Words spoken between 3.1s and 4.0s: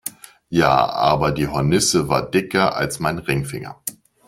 Ringfinger!